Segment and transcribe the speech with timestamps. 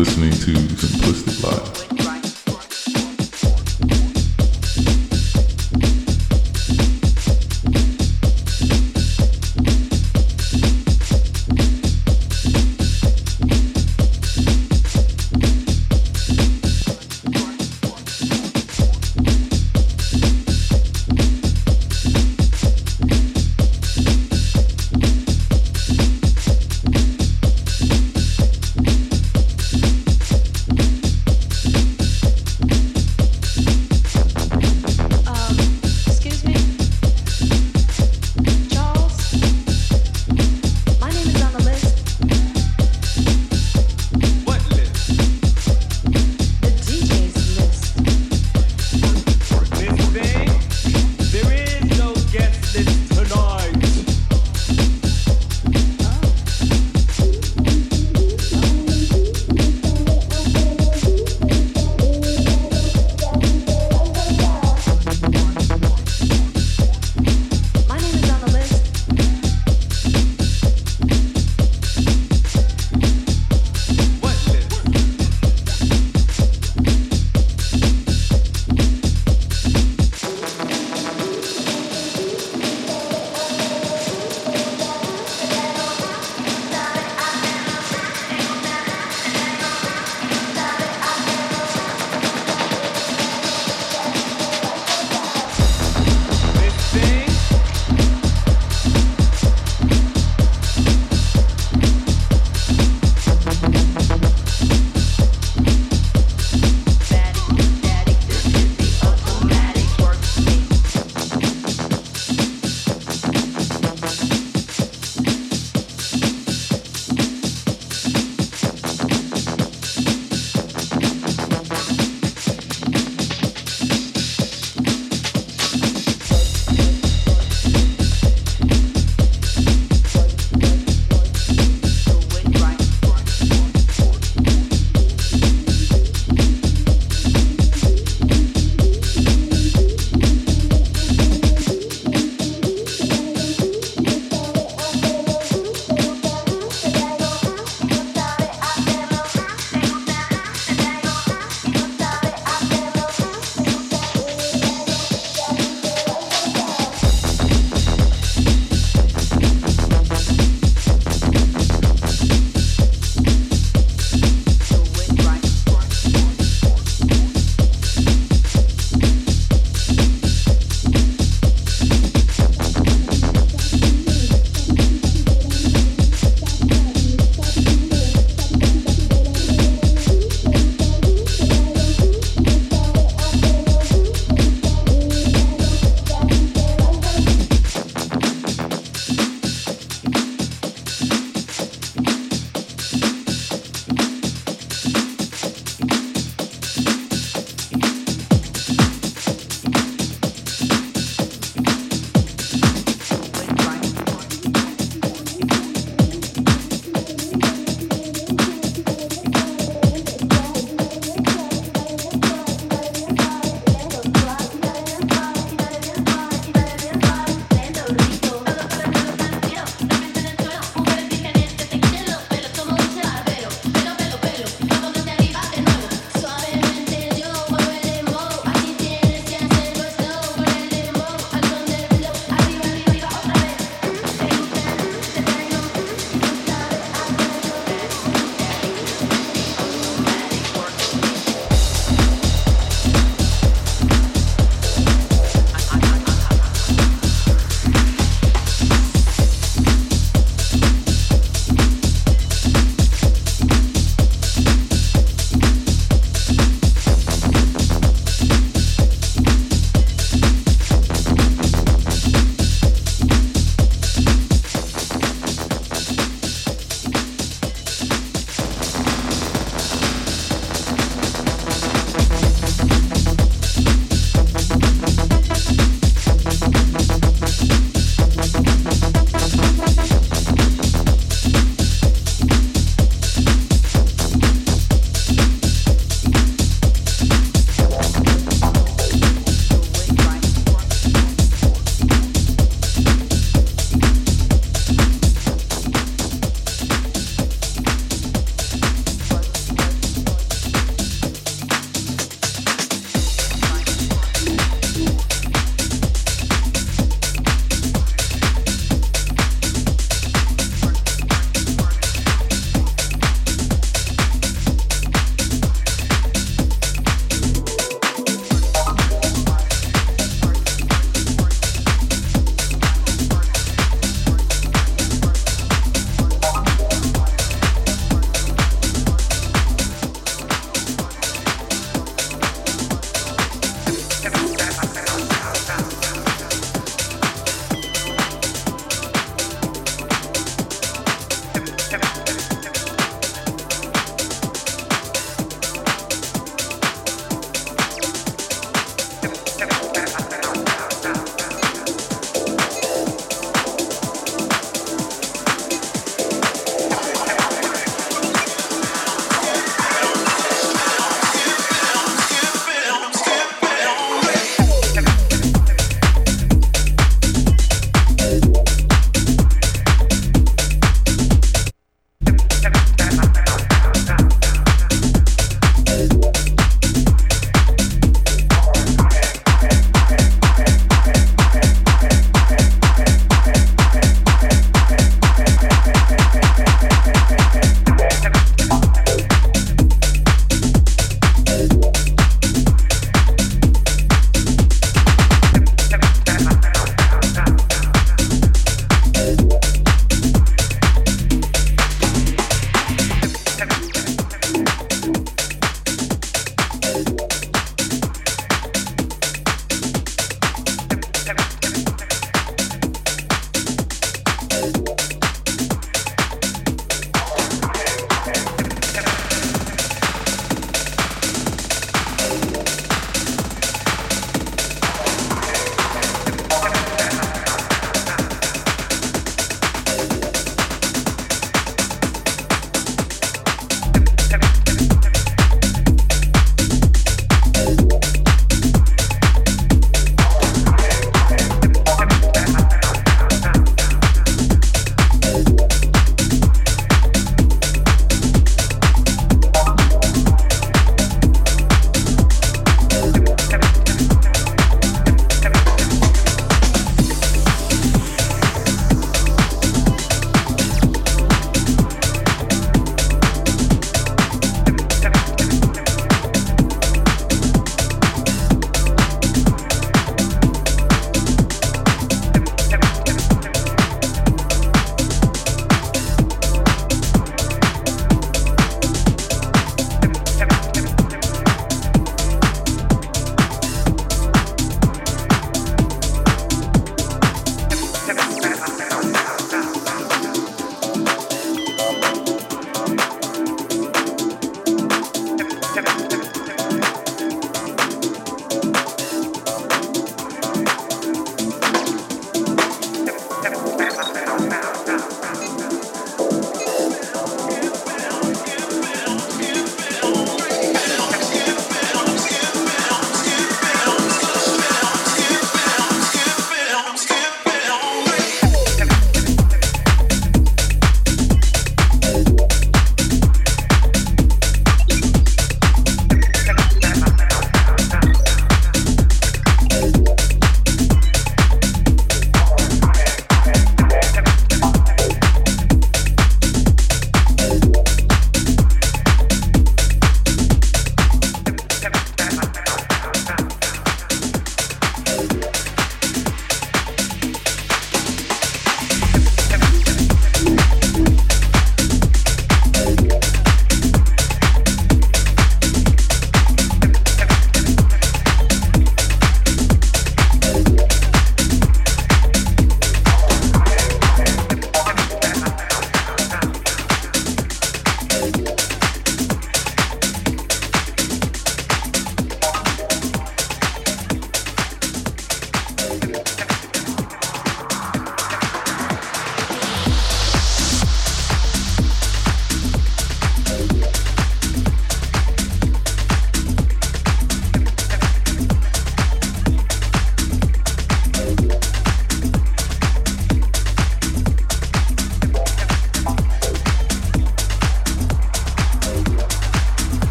[0.00, 2.19] listening to Simplistic Live.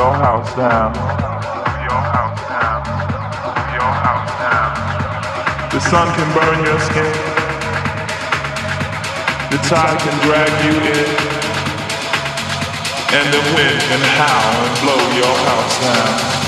[0.00, 0.92] your house down.
[5.74, 7.12] The sun can burn your skin.
[9.52, 11.08] The tide can drag you in,
[13.18, 16.39] and the wind can howl and blow your house down.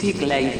[0.00, 0.59] Simplistic Life.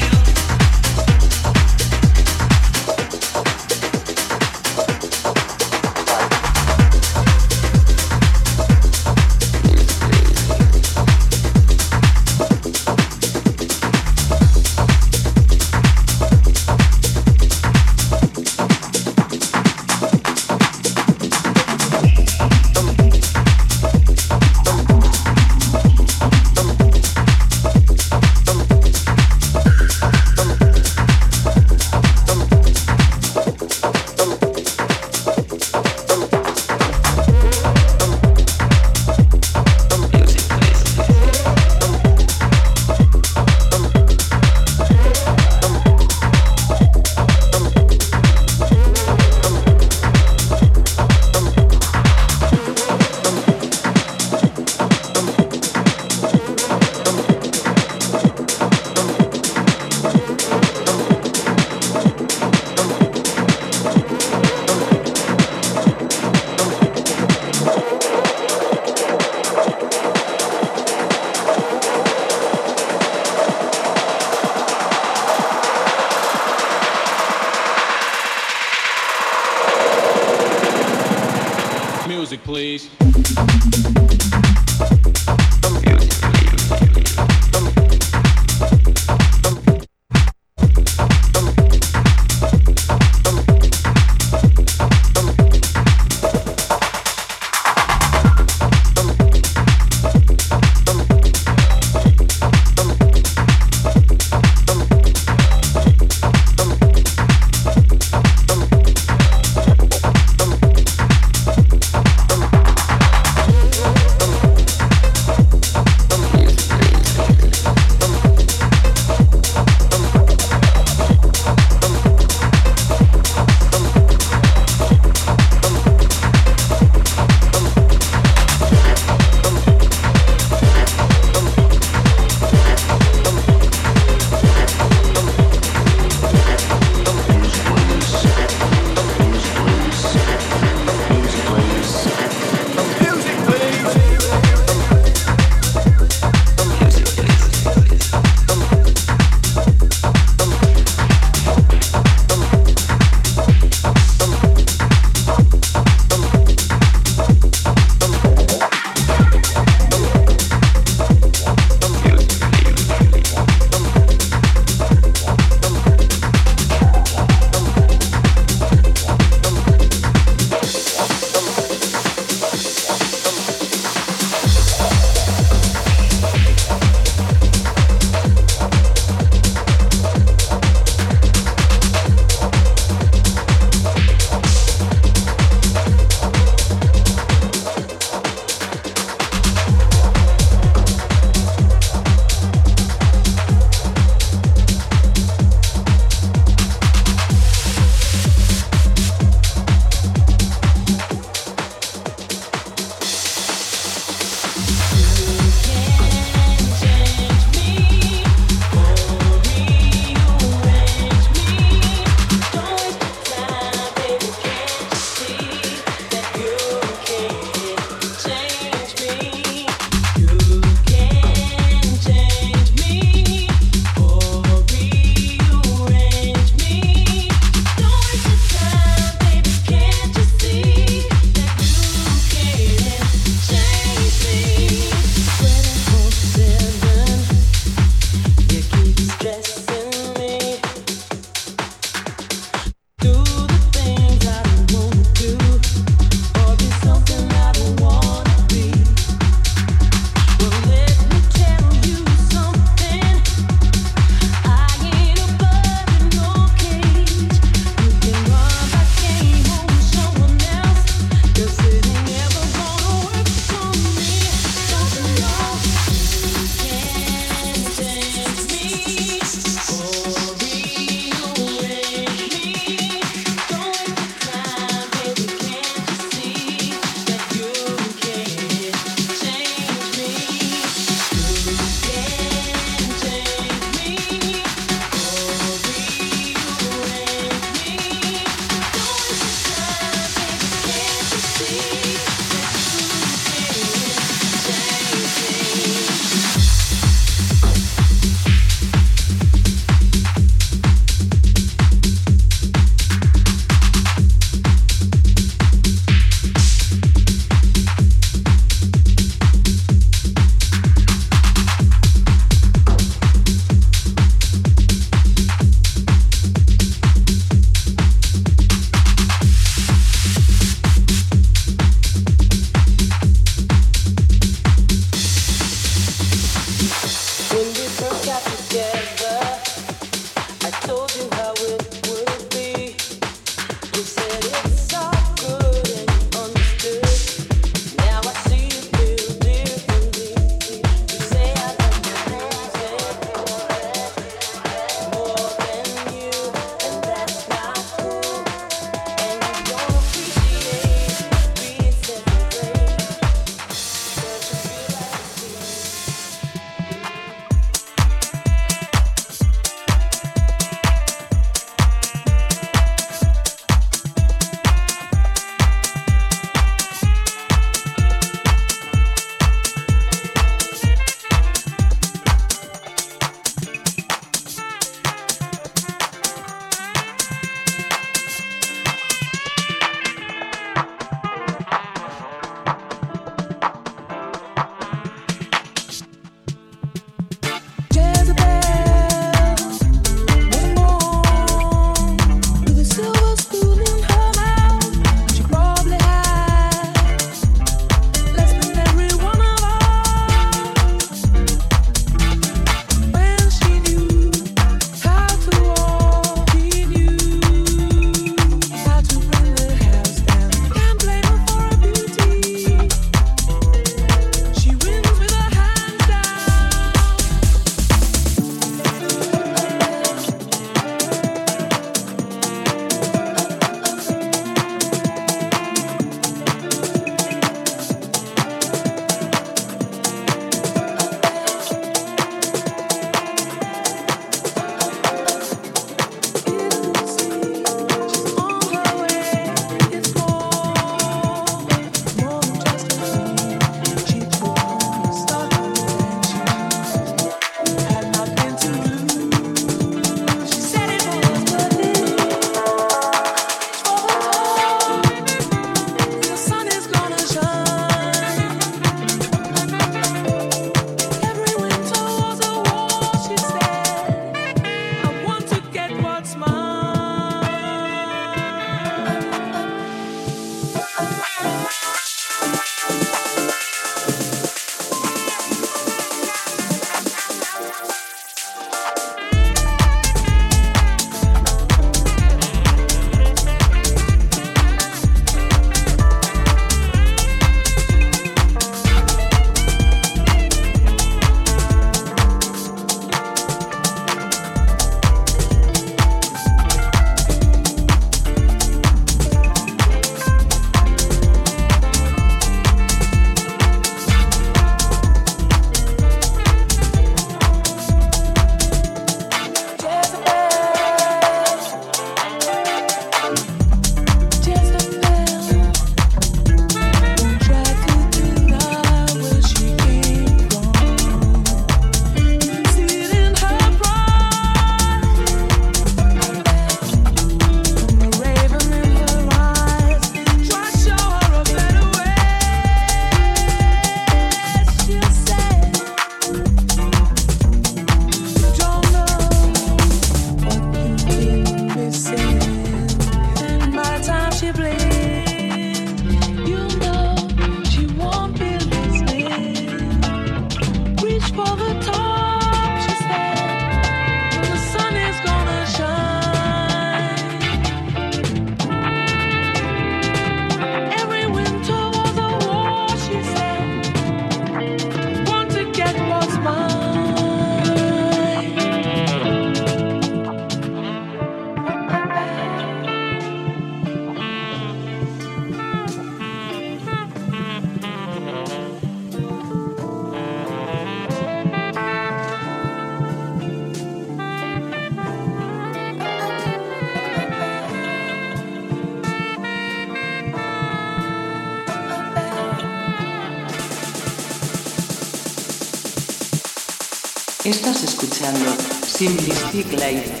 [598.81, 599.45] Simplistic.
[599.51, 600.00] Jezebel.